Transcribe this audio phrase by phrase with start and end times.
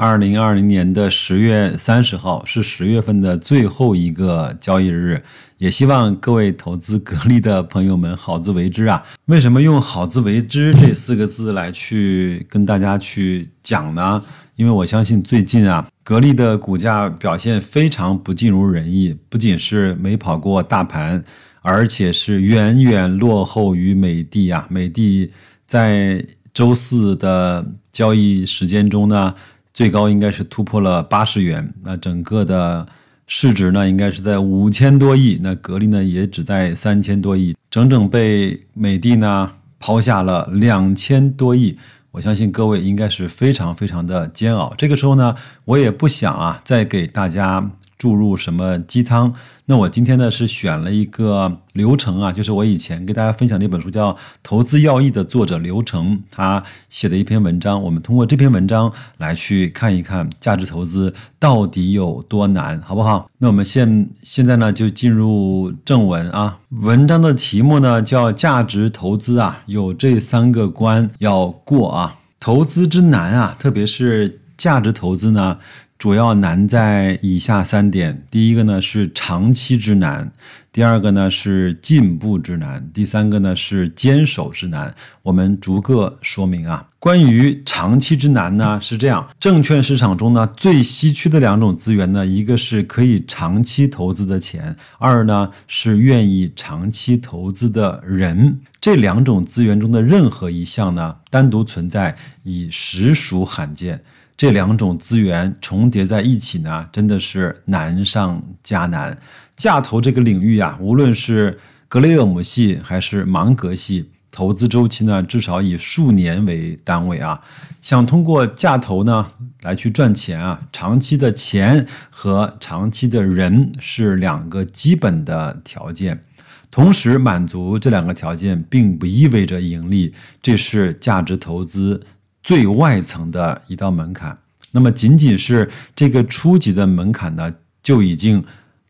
[0.00, 5.20] 二零二零年的十月三十号是十月份的最后一个交易日，
[5.56, 9.02] 也希望各位投资格力的朋友们好自为之啊！
[9.24, 14.22] 为什么用“好自为之”这四个字来去跟大家去讲呢？
[14.54, 21.24] 因为我相信最近啊，格力的股价表现非常不尽如人意，不仅是没跑过大盘，
[21.60, 24.64] 而且是远远落后于美的啊！
[24.70, 25.28] 美的
[25.66, 26.24] 在
[26.54, 29.34] 周四的交易时间中呢。
[29.78, 32.84] 最高应该是突破了八十元，那整个的
[33.28, 41.78] 市值呢，应该是在五千多亿，那格力呢也只在三千多亿，整整被美的呢抛下了两千多亿。
[42.10, 44.74] 我相信各位应该是非常非常的煎熬。
[44.76, 45.36] 这个时候呢，
[45.66, 47.70] 我也不想啊再给大家。
[47.98, 49.34] 注入什么鸡汤？
[49.66, 57.82] 那我今天呢是选了一个流程啊，就是我以前给大家分享的一本书叫《投资要义》的作者刘成他写的一篇文章。
[57.82, 63.28] 我们通过这篇文章来去看一看价值投资到底有多难，好不好？
[63.38, 66.60] 那我们现现在呢就进入正文啊。
[66.70, 75.58] 文章的题目呢叫“价值投资啊，有这三个关要过啊，投资之难啊，特别是价值投资呢。”
[75.98, 80.30] 主要难在以下三点：第一个呢是长期之难，
[80.70, 84.94] 第二个呢是进步之难，第三个呢是坚守之难。
[85.24, 86.86] 我们逐个说明啊。
[87.00, 98.60] 关于长期之难呢，是这样：证券市场中呢最稀缺的两种资源呢，一个是可以长期投资的钱，二呢是愿意长期投资的人。
[98.80, 104.00] 这两种资源中的任何一项呢，单独存在已实属罕见。
[104.38, 109.18] 这两种资源重叠在一起呢，真的是难上加难。
[109.56, 117.40] 价投这个领域啊，无论是格雷厄姆系还是芒格系，投资周期呢，至少以数年为单位啊。
[117.82, 119.26] 想通过价投呢
[119.62, 126.22] 来去赚钱啊，长期的钱和长期的人是两个基本的条件。
[126.70, 132.06] 同时满足这两个条件，并不意味着盈利，这是价值投资。
[132.48, 134.34] 最外层的一道门槛，
[134.72, 138.42] 那么仅仅是这个初级的门槛呢，就已经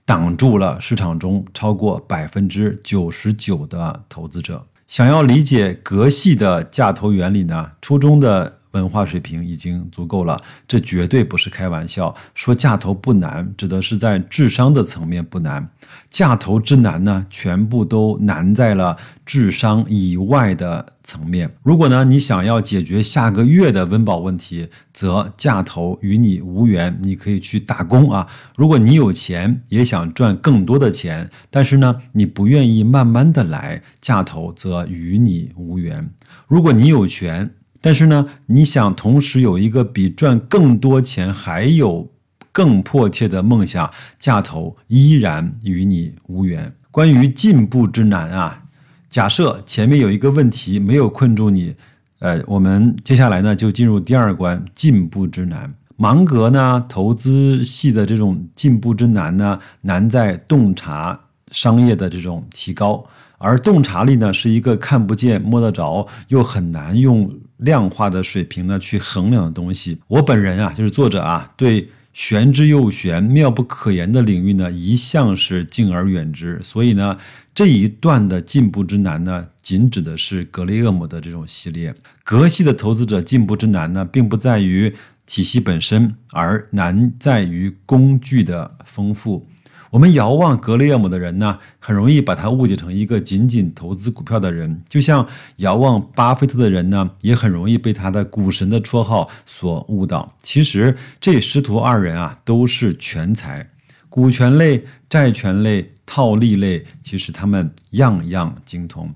[0.05, 4.65] 挡住了市场中超过百分之九十九的投资者。
[4.87, 8.58] 想要理解格系的价投原理呢，初中的。
[8.73, 12.15] 文化水平已经足够了，这绝对不是开玩笑。
[12.35, 15.69] 说价投不难，指的是在智商的层面不难。
[16.11, 21.51] 价投之难呢，全部都难在了智商以外的层面。
[21.63, 26.99] 如果呢，你想要解决下个月的温饱问题，则价投与你无缘。
[27.03, 28.27] 你可以去打工啊。
[28.57, 36.09] 如果你有钱，也想赚更多的钱，但是呢，你不愿意慢慢的来，价投则与你无缘。
[36.47, 37.51] 如果你有权。
[37.81, 42.11] 但是呢，你想同时有一个比赚更多钱还有
[42.51, 46.73] 更迫切的梦想，价投依然与你无缘。
[46.91, 48.65] 关于进步之难啊，
[49.09, 51.75] 假设前面有一个问题没有困住你，
[52.19, 55.73] 呃，我们接下来呢就进入第二关进步之难。
[55.97, 61.21] 芒格呢，投资系的这种进步之难呢，难在洞察
[61.53, 63.05] 商业的这种提高。
[63.37, 69.99] 而洞察力呢，是一个看不见摸得着又很难用量化的水平呢去衡量的东西。
[70.09, 76.59] 我本人啊，就是作者啊，对玄之又玄、妙不可言的领域呢，一向是敬而远之。
[76.63, 77.17] 所以呢，
[77.55, 81.95] 这一段的进步之难呢，仅指的是格雷厄姆的这种系列。
[82.25, 84.93] 格系的投资者进步之难呢，并不在于
[85.27, 89.47] 体系本身，而难在于工具的丰富。
[89.91, 95.27] 我们遥望格雷厄姆的人呢，很容易把他误解成一个仅仅投资股票的人；就像
[95.57, 100.35] 遥望巴菲特的人呢，也很容易被他的股神的绰号所误导。
[100.43, 103.71] 其实这师徒二人啊，都是全才，
[104.11, 109.15] 股权类、债权类、套利类，其实他们样样精通。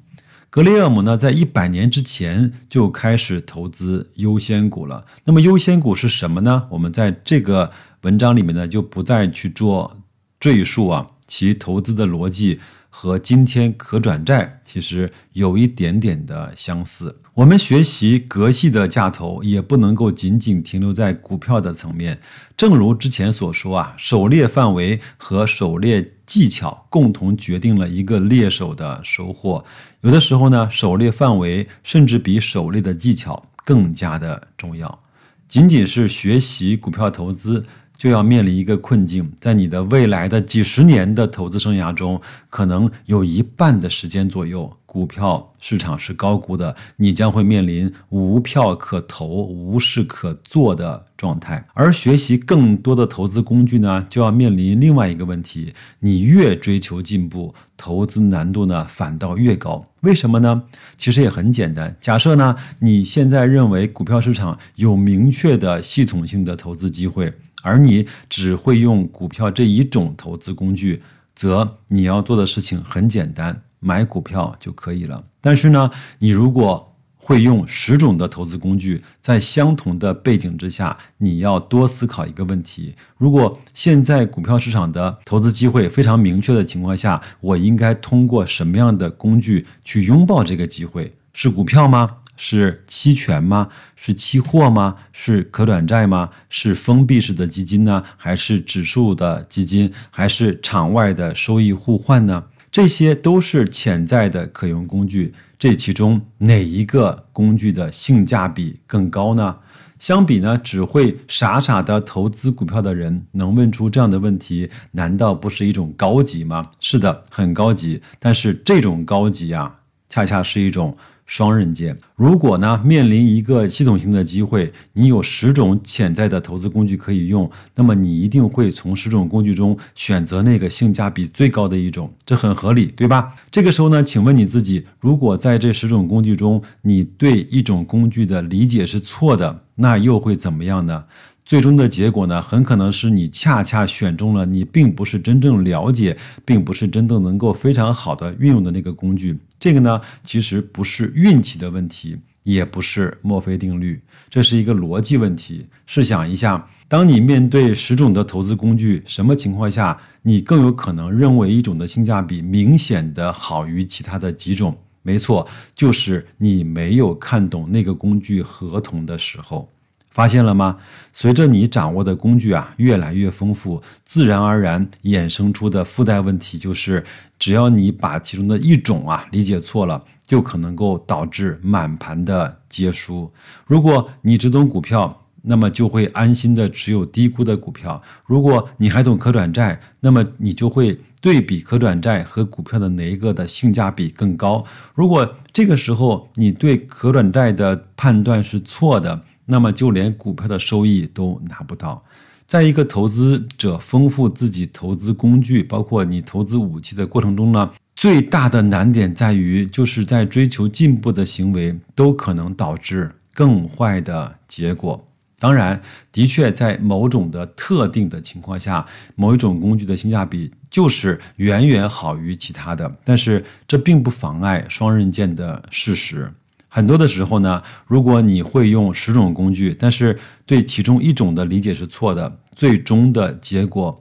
[0.49, 5.05] 格雷厄姆呢，在一百年之前就开始投资优先股了。
[5.25, 6.67] 那么优先股是什么呢？
[6.71, 7.71] 我们在这个
[8.03, 9.99] 文章里面呢，就不再去做。
[10.43, 12.59] 赘述啊，其投资的逻辑
[12.91, 17.17] 和今天可转债其实有一点点的相似。
[17.35, 22.21] 我们学习格系的价投，也不能够仅仅停留在股票的层面。
[22.57, 29.65] 正如之前所说啊，狩猎范围和狩猎技巧共同决定了一个猎手的收获。
[30.01, 34.99] 有的时候呢，狩猎范围甚至比狩猎的技巧更加的重要。
[35.47, 37.65] 仅仅是学习股票投资。
[38.03, 42.21] 就要面临一个困境，在你的未来的几十年的投资生涯中，
[42.51, 51.65] 可能有一半的时间左右，股票市场是高估的，你将会面临无票可投、无事可做的状态。
[51.75, 59.87] 而学习更多的投资工具呢，就要面临另外一个问题：你越追求进步，投资难度呢反倒越高。
[60.01, 60.65] 为什么呢？
[60.97, 61.97] 其实也很简单。
[62.01, 67.33] 假设呢，你现在认为股票市场有明确的系统性的投资机会。
[67.63, 71.03] 而你只会用股票这一种投资工具，
[71.35, 75.25] 则你要做的事情很简单，买股票就可以了。
[75.41, 91.15] 但是呢，你如果会用十种的投资工具，在相同的背景之下，你要多思考一个问题：如果现在股票市场的投资机会非常明确的情况下，我应该通过什么样的工具去拥抱这个机会？
[91.33, 92.19] 是股票吗？
[92.37, 93.69] 是期权吗？
[93.95, 94.97] 是期货吗？
[95.13, 96.31] 是可转债吗？
[96.49, 98.03] 是封闭式的基金呢？
[98.17, 99.93] 还是指数的基金？
[100.11, 102.43] 还是场外的收益互换呢？
[102.71, 105.35] 这些都是潜在的可用工具。
[105.59, 109.59] 这其中哪一个工具的性价比更高呢？
[110.01, 116.71] 相比呢，只会傻傻的投资股票的人能问出这样的问题，难道不是一种高级吗？
[116.81, 118.03] 是的，很高级。
[118.19, 119.77] 但是这种高级啊，
[120.09, 120.97] 恰恰是一种。
[121.27, 121.97] 双刃剑。
[122.17, 133.35] 如果呢面临一个系统性的机会，你有十种潜在的投资工具可以用，那么你一定会从十种工具中选择那个性价比最高的一种，这很合理，对吧？
[133.51, 141.05] 这个时候呢，请问你自己，如果在这十种工具中，你对一种工具的理解是错的，那又会怎么样呢？
[141.53, 146.17] 最终的结果呢，很可能是你恰恰选中了你并不是真正了解，
[146.47, 149.39] 并不是真正能够非常好的运用的那个工具。
[149.61, 154.01] 这个呢，其实不是运气的问题，也不是墨菲定律，
[154.31, 155.67] 这是一个逻辑问题。
[155.85, 164.75] 试想一下，当你面对十种的投资工具，什么情况下你更有可能认为一种的性价比明显的好于其他的几种？
[165.03, 169.69] 没错，就是你没有看懂那个工具合同的时候。
[170.13, 170.77] 发现了吗？
[171.13, 177.05] 随着你掌握的工具啊越来越丰富，自然而然衍生出的附带问题就是，
[177.39, 183.31] 只要你把其中的一种啊理解错了，就可能够导致满盘的皆输。
[183.67, 194.65] 如果你只懂股票，那么就会安心的持有低估的股票；如果你还懂可转债，那么你就会对比可转债和股票的哪一个的性价比更高。
[194.95, 202.05] 如果这个时候你对可转债的判断是错的，那么就连股票的收益都拿不到。
[202.47, 215.03] 在一个投资者丰富自己投资工具，包括你投资武器的过程中呢，最大的难点在于，就是在追求进步的行为都可能导致更坏的结果。
[215.39, 215.81] 当然，
[216.13, 226.31] 的确在某种的特定的情况下，某一种工具的性价比就是远远好于其他的，但是这并不妨碍双刃剑的事实。
[226.75, 234.01] 很多的时候呢，如果你会用十种工具，但是对其中一种的理解是错的，最终的结果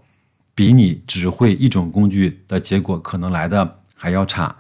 [0.56, 4.56] 比你只会一种工具的结果可能来的还要差。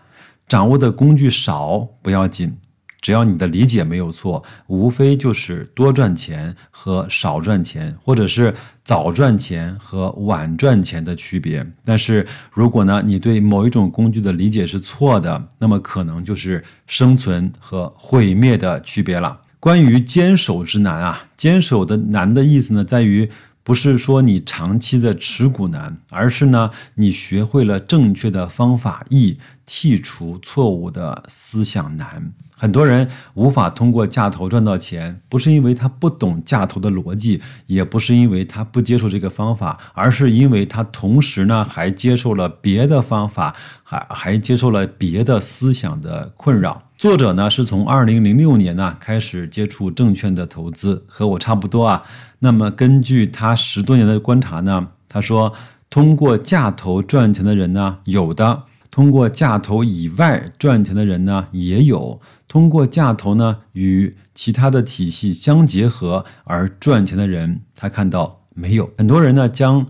[0.45, 2.57] 掌握的工具少不要紧。
[3.01, 8.53] 只要你的理解没有错，无非就是多赚钱和少赚钱，或者是
[8.83, 11.65] 早赚钱和晚赚钱的区别。
[11.83, 19.41] 但是如果呢，你对某一种工具的理解是错的，那么可能就是生存和毁灭的区别了。
[19.59, 23.29] 关于坚守之难啊，坚守的难的意思呢，在于
[23.63, 32.33] 不是说你长期的持股难，而是呢，你学会了正确的方法易，剔除错误的思想难。
[32.61, 46.83] 很多人无法通过价投赚到钱，不是因为他不懂价投的逻辑，也不是因为他不接受这个方法，而是因为他同时呢还接受了别的方法，还还接受了别的思想的困扰。
[46.95, 52.03] 作者呢是从二零零六年呢开始接触证券的投资，和我差不多啊。
[52.37, 55.51] 那么根据他十多年的观察呢，他说
[55.89, 58.65] 通过价投赚钱的人呢有的。
[58.91, 62.19] 通过价投以外赚钱的人呢，也有；
[62.51, 68.91] 通过价投呢与其他的体系相结合而赚钱的人，他看到没有？
[68.97, 69.87] 很多人呢将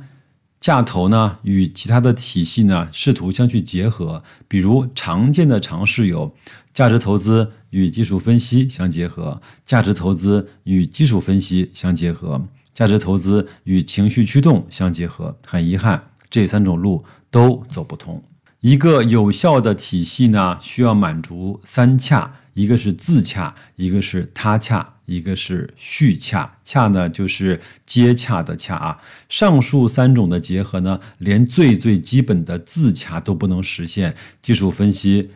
[0.60, 6.36] 价投呢与其他的体系呢试图相去结合，比如常见的尝试有
[6.72, 12.44] 价值投资与技术分析相结合，价值投资与技术分析相结合，
[12.76, 15.36] 价值投资与情绪驱动相结合。
[15.44, 18.24] 很遗憾，这三种路都走不通。
[18.60, 22.36] 一个有效的体系呢，需要满足三洽。
[22.54, 26.58] 一个是自洽，一个是他洽，一个是续洽。
[26.66, 29.00] 洽呢，就是接洽的洽啊。
[29.30, 34.16] 上述三种的结合呢，连最最基本的自洽都不能实现。
[34.42, 35.30] 技术分析、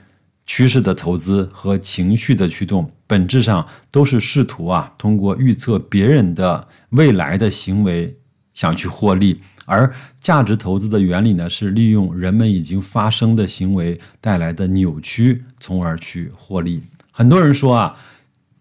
[0.45, 8.17] 趋势的投资和情绪的驱动，本质上都是试图啊，通过预测别人的未来的行为，
[8.53, 9.39] 想去获利。
[9.67, 16.83] 而价值投资的原理呢，是利用人们已经发生的行为带来的扭曲，从而去获利。
[17.17, 17.95] 很多人说啊，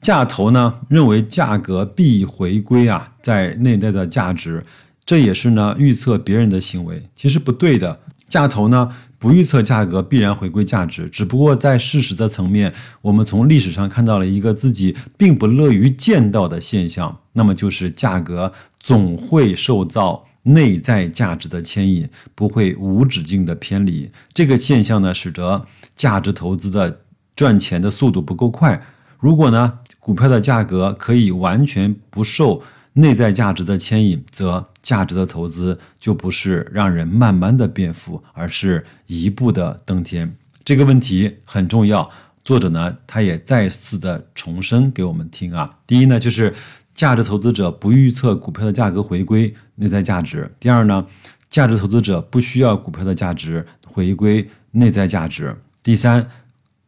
[0.00, 4.64] 价投呢认为价格必回归啊在内在的价值，
[5.04, 7.98] 这也是呢预测别人的行为，其实不对的。
[8.28, 24.08] 价投呢不预测价格必然回归价值，只不过在事实的层面，我们从历史上看到了一个自己并不乐于见到的现象，那么就是价格总会受到内在价值的牵引，不会无止境的偏离。
[24.32, 27.00] 这个现象呢，使得价值投资的。
[27.36, 28.80] 赚钱的速度不够快。
[29.18, 32.62] 如果呢，股票的价格可以完全不受
[32.92, 40.30] 内在价值的牵引，则价值的投资就不是让人慢慢的变富，而是一步的登天。
[40.62, 42.08] 这个问题很重要。
[42.44, 45.78] 作者呢，他也再次的重申给我们听啊。
[45.86, 46.54] 第一呢，就是
[46.94, 50.50] 价值投资者不预测股票的价格回归内在价值。
[50.60, 51.06] 第二呢，
[51.48, 55.56] 价值投资者不需要股票的价值回归内在价值。
[55.82, 56.28] 第三。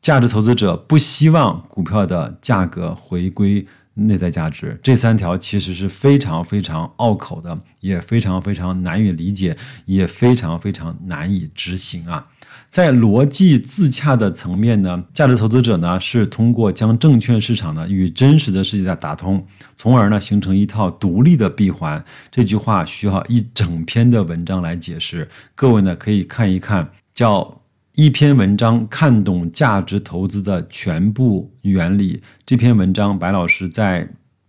[0.06, 12.25] 价值投资者不希望股票的价格回归内在价值，这三条其实是非常非常拗口的，也非常非常难以理解，也非常非常难以执行啊。
[12.70, 19.44] 在逻辑自洽的层面呢，价值投资者呢是通过将证券市场呢与真实的世界打通，
[19.75, 22.04] 从而呢形成一套独立的闭环。
[22.30, 27.62] 这句话需要一整篇的文章来解释，各位呢可以看一看叫。
[27.97, 32.23] 一篇文章看懂价值投资的全部原理。
[32.45, 34.07] 这篇文章白老师在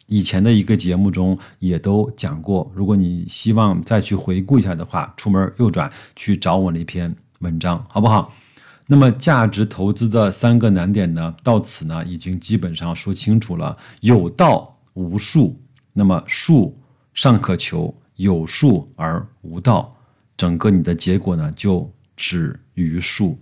[0.08, 2.70] 以前的一个节目中也都讲过。
[2.75, 8.34] 如果你希望再去回顾一下的话，出门右转去找我那篇文章，好不好？
[8.88, 13.77] 那么价值投资的三个难点呢，到此呢已经基本上说清楚了。
[14.01, 15.58] 有道无术，
[15.94, 16.77] 那么术
[17.13, 19.96] 尚可求，有术而无道，
[20.36, 21.89] 整个你的结果呢就。
[22.17, 23.38] 止于术，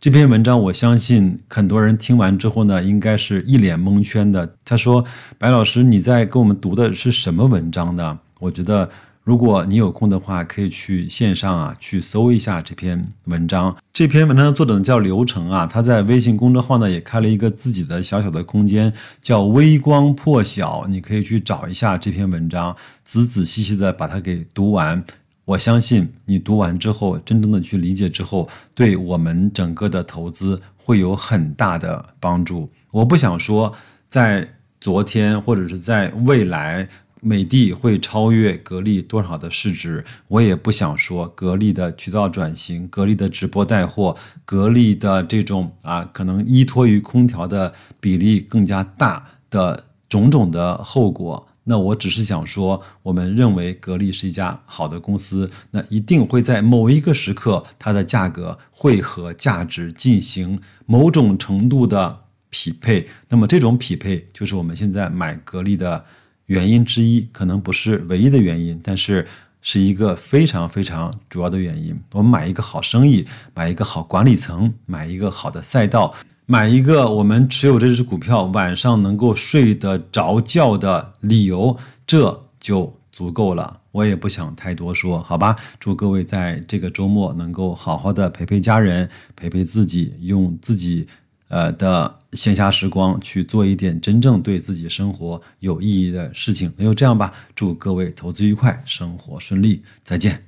[0.00, 4.56] 这篇文章我相信很多人听完之后呢，应该是一脸蒙圈的。
[4.64, 5.04] 他说
[5.36, 8.88] ：“白老师，你在跟我们读的是什么文章呢？”我觉得，
[9.22, 13.76] 如果你有空的话，可以去线上啊去搜一下这篇文章。
[13.92, 25.04] 这篇文章的作者呢叫刘成啊，他在微信公众号呢也开了一个自己的小小的空间，叫“微光破晓”，你可以去找一下这篇文章，仔仔细细的把它给读完。
[25.52, 32.70] 我相信你读完之后，真正的去理解之后，对我们整个的投资会有很大的帮助。
[32.90, 33.70] 我不想说
[34.08, 34.48] 在
[34.80, 36.88] 昨天或者是在未来，
[37.20, 44.16] 美的会超越格力多少的市值，我也不想说格力的渠道转型、格力的直播带货、
[44.46, 51.46] 格力的这种啊，可能依托于空调的比例更加大的种种的后果。
[51.64, 63.08] 那我只是想说，我们认为格力是一家好的公司，那一定会在某一个时刻，它的价格会和价值进行某种程度的匹配。
[63.28, 66.04] 那么这种匹配就是我们现在买格力的
[66.46, 69.28] 原因之一，可能不是唯一的原因，但是
[69.60, 71.96] 是一个非常非常主要的原因。
[72.12, 76.12] 我们买一个好生意，买一个好管理层，买一个好的赛道。
[76.52, 81.74] 买一个我们持有这只股票晚上能够睡得着觉的理由，
[82.06, 83.80] 这就足够了。
[83.90, 85.56] 我也不想太多说，好吧？
[85.80, 91.06] 祝各位在这个周末能够好好的陪陪家人，陪陪自己，用自己
[91.48, 96.70] 呃的闲暇时光去做一点真正对自己生活有意义的事情。
[96.76, 100.42] 那就这样吧，祝各位投资愉快，生活顺利，再见。